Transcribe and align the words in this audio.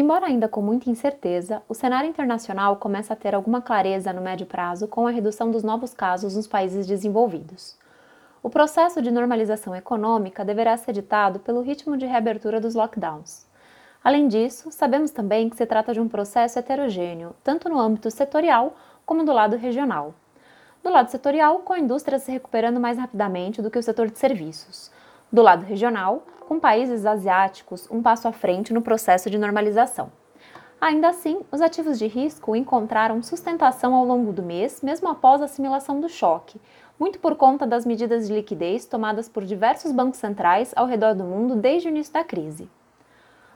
Embora 0.00 0.26
ainda 0.26 0.46
com 0.46 0.62
muita 0.62 0.88
incerteza, 0.88 1.60
o 1.68 1.74
cenário 1.74 2.08
internacional 2.08 2.76
começa 2.76 3.14
a 3.14 3.16
ter 3.16 3.34
alguma 3.34 3.60
clareza 3.60 4.12
no 4.12 4.22
médio 4.22 4.46
prazo 4.46 4.86
com 4.86 5.08
a 5.08 5.10
redução 5.10 5.50
dos 5.50 5.64
novos 5.64 5.92
casos 5.92 6.36
nos 6.36 6.46
países 6.46 6.86
desenvolvidos. 6.86 7.76
O 8.40 8.48
processo 8.48 9.02
de 9.02 9.10
normalização 9.10 9.74
econômica 9.74 10.44
deverá 10.44 10.76
ser 10.76 10.92
ditado 10.92 11.40
pelo 11.40 11.62
ritmo 11.62 11.96
de 11.96 12.06
reabertura 12.06 12.60
dos 12.60 12.76
lockdowns. 12.76 13.44
Além 14.04 14.28
disso, 14.28 14.70
sabemos 14.70 15.10
também 15.10 15.50
que 15.50 15.56
se 15.56 15.66
trata 15.66 15.92
de 15.92 16.00
um 16.00 16.06
processo 16.06 16.60
heterogêneo, 16.60 17.34
tanto 17.42 17.68
no 17.68 17.80
âmbito 17.80 18.08
setorial 18.08 18.76
como 19.04 19.24
do 19.24 19.32
lado 19.32 19.56
regional. 19.56 20.14
Do 20.80 20.90
lado 20.90 21.10
setorial, 21.10 21.58
com 21.62 21.72
a 21.72 21.80
indústria 21.80 22.20
se 22.20 22.30
recuperando 22.30 22.78
mais 22.78 22.96
rapidamente 22.96 23.60
do 23.60 23.68
que 23.68 23.80
o 23.80 23.82
setor 23.82 24.08
de 24.08 24.18
serviços. 24.20 24.92
Do 25.30 25.42
lado 25.42 25.62
regional, 25.64 26.22
com 26.40 26.58
países 26.58 27.04
asiáticos 27.04 27.86
um 27.90 28.00
passo 28.00 28.26
à 28.26 28.32
frente 28.32 28.72
no 28.72 28.80
processo 28.80 29.28
de 29.28 29.36
normalização. 29.36 30.10
Ainda 30.80 31.08
assim, 31.10 31.40
os 31.52 31.60
ativos 31.60 31.98
de 31.98 32.06
risco 32.06 32.56
encontraram 32.56 33.22
sustentação 33.22 33.94
ao 33.94 34.06
longo 34.06 34.32
do 34.32 34.42
mês, 34.42 34.80
mesmo 34.80 35.06
após 35.06 35.42
a 35.42 35.44
assimilação 35.44 36.00
do 36.00 36.08
choque, 36.08 36.58
muito 36.98 37.18
por 37.18 37.36
conta 37.36 37.66
das 37.66 37.84
medidas 37.84 38.26
de 38.26 38.32
liquidez 38.32 38.86
tomadas 38.86 39.28
por 39.28 39.44
diversos 39.44 39.92
bancos 39.92 40.18
centrais 40.18 40.72
ao 40.74 40.86
redor 40.86 41.14
do 41.14 41.24
mundo 41.24 41.56
desde 41.56 41.88
o 41.88 41.90
início 41.90 42.14
da 42.14 42.24
crise. 42.24 42.70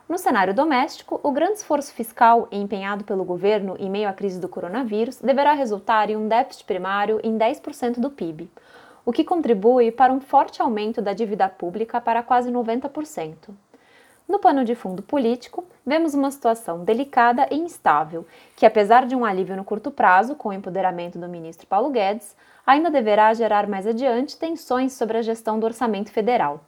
No 0.07 0.19
cenário 0.19 0.53
doméstico, 0.53 1.19
o 1.23 1.33
grande 1.33 1.55
esforço 1.55 1.95
fiscal 1.95 2.49
empenhado 2.53 3.03
pelo 3.03 3.25
governo 3.25 3.77
em 3.79 3.89
meio 3.89 4.11
à 4.11 4.13
crise 4.13 4.39
do 4.39 4.49
coronavírus 4.49 5.17
deverá 5.17 5.55
resultar 5.55 6.11
em 6.11 6.17
um 6.17 6.29
déficit 6.29 6.65
primário 6.67 7.19
em 7.25 7.39
10% 7.39 7.99
do 7.99 8.11
PIB, 8.11 8.51
o 9.05 9.13
que 9.13 9.25
contribui 9.25 9.91
para 9.91 10.13
um 10.13 10.21
forte 10.21 10.63
aumento 10.63 11.03
da 11.03 11.13
dívida 11.13 11.49
pública 11.49 12.01
para 12.01 12.23
quase 12.23 12.51
90%. 12.51 13.35
No 14.29 14.39
pano 14.39 14.65
de 14.65 14.75
fundo 14.75 15.03
político, 15.03 15.65
vemos 15.85 16.15
uma 16.15 16.31
situação 16.31 16.85
delicada 16.85 17.47
e 17.51 17.57
instável, 17.57 18.27
que, 18.57 18.65
apesar 18.65 19.07
de 19.07 19.17
um 19.17 19.25
alívio 19.25 19.57
no 19.57 19.65
curto 19.65 19.91
prazo 19.91 20.35
com 20.37 20.49
o 20.49 20.53
empoderamento 20.53 21.19
do 21.19 21.29
ministro 21.29 21.67
Paulo 21.67 21.91
Guedes, 21.91 22.35
ainda 22.67 22.91
deverá 22.91 23.35
gerar 23.35 23.67
mais 23.67 23.87
adiante 23.87 24.39
tensões 24.39 24.93
sobre 24.93 25.19
a 25.19 25.23
gestão 25.23 25.59
do 25.59 25.67
orçamento 25.67 26.11
federal. 26.11 26.61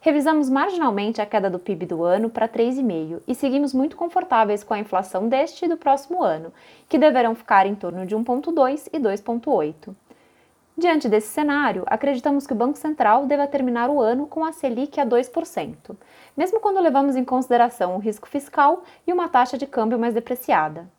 Revisamos 0.00 0.48
marginalmente 0.48 1.20
a 1.20 1.26
queda 1.26 1.50
do 1.50 1.58
PIB 1.58 1.86
do 1.86 2.02
ano 2.02 2.30
para 2.30 2.48
3,5% 2.48 3.22
e 3.26 3.34
seguimos 3.34 3.74
muito 3.74 3.96
confortáveis 3.96 4.64
com 4.64 4.74
a 4.74 4.78
inflação 4.78 5.28
deste 5.28 5.64
e 5.64 5.68
do 5.68 5.76
próximo 5.76 6.22
ano, 6.22 6.52
que 6.88 6.98
deverão 6.98 7.34
ficar 7.34 7.66
em 7.66 7.74
torno 7.74 8.06
de 8.06 8.16
1,2% 8.16 8.88
e 8.92 8.98
2,8%. 8.98 9.94
Diante 10.82 11.08
desse 11.08 11.28
cenário, 11.28 11.84
acreditamos 11.86 12.44
que 12.44 12.52
o 12.52 12.56
Banco 12.56 12.76
Central 12.76 13.24
deva 13.24 13.46
terminar 13.46 13.88
o 13.88 14.00
ano 14.00 14.26
com 14.26 14.44
a 14.44 14.50
Selic 14.50 14.98
a 14.98 15.06
2%, 15.06 15.96
mesmo 16.36 16.58
quando 16.58 16.80
levamos 16.80 17.14
em 17.14 17.24
consideração 17.24 17.94
o 17.94 18.00
risco 18.00 18.28
fiscal 18.28 18.82
e 19.06 19.12
uma 19.12 19.28
taxa 19.28 19.56
de 19.56 19.64
câmbio 19.64 19.96
mais 19.96 20.12
depreciada. 20.12 20.90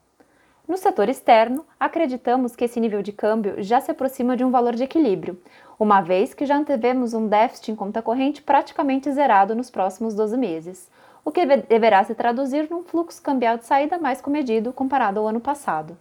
No 0.65 0.77
setor 0.77 1.09
externo, 1.09 1.65
acreditamos 1.77 2.55
que 2.55 2.63
esse 2.63 2.79
nível 2.79 3.01
de 3.01 3.11
câmbio 3.11 3.61
já 3.61 3.81
se 3.81 3.91
aproxima 3.91 4.37
de 4.37 4.45
um 4.45 4.51
valor 4.51 4.73
de 4.73 4.85
equilíbrio, 4.85 5.37
uma 5.77 5.99
vez 5.99 6.33
que 6.33 6.45
já 6.45 6.55
antevemos 6.55 7.13
um 7.13 7.27
déficit 7.27 7.73
em 7.73 7.75
conta 7.75 8.01
corrente 8.01 8.41
praticamente 8.41 9.11
zerado 9.11 9.53
nos 9.53 9.69
próximos 9.69 10.15
12 10.15 10.37
meses, 10.37 10.89
o 11.25 11.29
que 11.29 11.45
deverá 11.45 12.05
se 12.05 12.15
traduzir 12.15 12.69
num 12.71 12.83
fluxo 12.83 13.21
cambial 13.21 13.57
de 13.57 13.65
saída 13.65 13.97
mais 13.97 14.21
comedido 14.21 14.71
comparado 14.71 15.19
ao 15.19 15.27
ano 15.27 15.41
passado. 15.41 15.97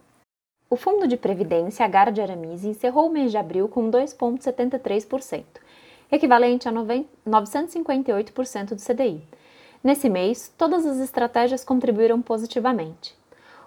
O 0.73 0.75
Fundo 0.75 1.07
de 1.07 1.15
Previdência 1.15 1.85
Agar 1.85 2.11
de 2.11 2.19
Aramis 2.19 2.63
encerrou 2.63 3.05
o 3.05 3.11
mês 3.11 3.29
de 3.29 3.37
abril 3.37 3.69
com 3.69 3.91
2,73%, 3.91 5.43
equivalente 6.11 6.67
a 6.67 6.71
958% 6.71 8.69
do 8.69 8.81
CDI. 8.81 9.21
Nesse 9.83 10.09
mês, 10.09 10.51
todas 10.57 10.83
as 10.83 10.97
estratégias 10.97 11.63
contribuíram 11.63 12.23
positivamente. 12.23 13.15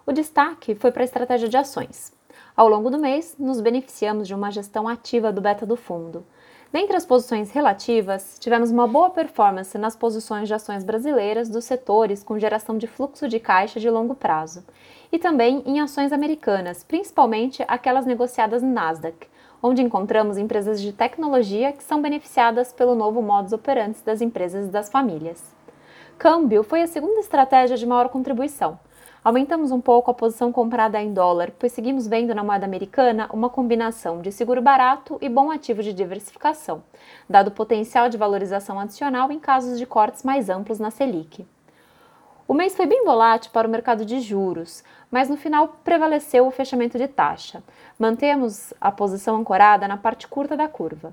O 0.04 0.10
destaque 0.10 0.74
foi 0.74 0.90
para 0.90 1.04
a 1.04 1.04
estratégia 1.04 1.48
de 1.48 1.56
ações. 1.56 2.12
Ao 2.56 2.68
longo 2.68 2.90
do 2.90 2.98
mês, 2.98 3.36
nos 3.38 3.60
beneficiamos 3.60 4.26
de 4.26 4.34
uma 4.34 4.50
gestão 4.50 4.88
ativa 4.88 5.32
do 5.32 5.40
beta 5.40 5.64
do 5.64 5.76
fundo. 5.76 6.26
Dentre 6.76 6.94
as 6.94 7.06
posições 7.06 7.52
relativas, 7.52 8.36
tivemos 8.38 8.70
uma 8.70 8.86
boa 8.86 9.08
performance 9.08 9.78
nas 9.78 9.96
posições 9.96 10.46
de 10.46 10.52
ações 10.52 10.84
brasileiras 10.84 11.48
dos 11.48 11.64
setores 11.64 12.22
com 12.22 12.38
geração 12.38 12.76
de 12.76 12.86
fluxo 12.86 13.26
de 13.26 13.40
caixa 13.40 13.80
de 13.80 13.88
longo 13.88 14.14
prazo 14.14 14.62
e 15.10 15.18
também 15.18 15.62
em 15.64 15.80
ações 15.80 16.12
americanas, 16.12 16.84
principalmente 16.84 17.64
aquelas 17.66 18.04
negociadas 18.04 18.62
no 18.62 18.68
Nasdaq, 18.68 19.26
onde 19.62 19.80
encontramos 19.80 20.36
empresas 20.36 20.78
de 20.78 20.92
tecnologia 20.92 21.72
que 21.72 21.82
são 21.82 22.02
beneficiadas 22.02 22.74
pelo 22.74 22.94
novo 22.94 23.22
modus 23.22 23.54
operandi 23.54 24.00
das 24.04 24.20
empresas 24.20 24.66
e 24.66 24.70
das 24.70 24.90
famílias. 24.90 25.42
Câmbio 26.18 26.62
foi 26.62 26.82
a 26.82 26.86
segunda 26.86 27.20
estratégia 27.20 27.78
de 27.78 27.86
maior 27.86 28.10
contribuição. 28.10 28.78
Aumentamos 29.26 29.72
um 29.72 29.80
pouco 29.80 30.08
a 30.08 30.14
posição 30.14 30.52
comprada 30.52 31.02
em 31.02 31.12
dólar, 31.12 31.50
pois 31.58 31.72
seguimos 31.72 32.06
vendo 32.06 32.32
na 32.32 32.44
moeda 32.44 32.64
americana 32.64 33.28
uma 33.32 33.50
combinação 33.50 34.22
de 34.22 34.30
seguro 34.30 34.62
barato 34.62 35.18
e 35.20 35.28
bom 35.28 35.50
ativo 35.50 35.82
de 35.82 35.92
diversificação, 35.92 36.84
dado 37.28 37.48
o 37.48 37.50
potencial 37.50 38.08
de 38.08 38.16
valorização 38.16 38.78
adicional 38.78 39.32
em 39.32 39.40
casos 39.40 39.80
de 39.80 39.84
cortes 39.84 40.22
mais 40.22 40.48
amplos 40.48 40.78
na 40.78 40.92
Selic. 40.92 41.44
O 42.46 42.54
mês 42.54 42.76
foi 42.76 42.86
bem 42.86 43.04
volátil 43.04 43.50
para 43.50 43.66
o 43.66 43.70
mercado 43.70 44.04
de 44.04 44.20
juros, 44.20 44.84
mas 45.10 45.28
no 45.28 45.36
final 45.36 45.76
prevaleceu 45.82 46.46
o 46.46 46.52
fechamento 46.52 46.96
de 46.96 47.08
taxa. 47.08 47.64
Mantemos 47.98 48.72
a 48.80 48.92
posição 48.92 49.34
ancorada 49.34 49.88
na 49.88 49.96
parte 49.96 50.28
curta 50.28 50.56
da 50.56 50.68
curva. 50.68 51.12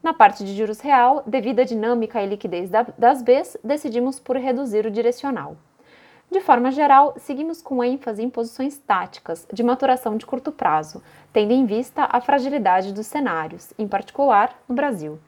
Na 0.00 0.14
parte 0.14 0.44
de 0.44 0.54
juros 0.54 0.78
real, 0.78 1.24
devido 1.26 1.58
à 1.58 1.64
dinâmica 1.64 2.22
e 2.22 2.26
liquidez 2.28 2.70
das 2.96 3.20
Bs, 3.20 3.56
decidimos 3.64 4.20
por 4.20 4.36
reduzir 4.36 4.86
o 4.86 4.92
direcional. 4.92 5.56
De 6.30 6.42
forma 6.42 6.70
geral, 6.70 7.14
seguimos 7.16 7.62
com 7.62 7.82
ênfase 7.82 8.22
em 8.22 8.28
posições 8.28 8.76
táticas, 8.76 9.46
de 9.50 9.62
maturação 9.62 10.16
de 10.16 10.26
curto 10.26 10.52
prazo, 10.52 11.02
tendo 11.32 11.52
em 11.52 11.64
vista 11.64 12.06
a 12.10 12.20
fragilidade 12.20 12.92
dos 12.92 13.06
cenários, 13.06 13.72
em 13.78 13.88
particular 13.88 14.54
no 14.68 14.74
Brasil. 14.74 15.18